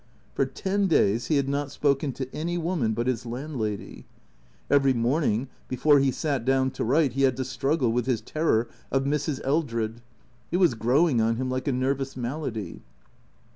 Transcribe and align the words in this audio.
For 0.33 0.47
ten 0.47 0.87
days 0.87 1.27
he 1.27 1.35
had 1.35 1.47
not 1.47 1.69
spoken 1.69 2.11
to 2.13 2.35
any 2.35 2.57
woman 2.57 2.93
but 2.93 3.05
his 3.05 3.23
landlady. 3.23 4.07
Every 4.67 4.93
morning, 4.93 5.47
before 5.67 5.99
he 5.99 6.09
sat 6.09 6.43
down 6.43 6.71
to 6.71 6.83
write, 6.83 7.13
he 7.13 7.21
had 7.21 7.37
to 7.37 7.45
struggle 7.45 7.91
with 7.91 8.07
his 8.07 8.19
terror 8.19 8.67
of 8.91 9.03
Mrs. 9.03 9.41
Eldred. 9.45 10.01
It 10.49 10.57
was 10.57 10.73
grow 10.73 11.07
ing 11.07 11.21
on 11.21 11.35
him 11.35 11.51
like 11.51 11.67
a 11.67 11.71
nervous 11.71 12.17
malady. 12.17 12.81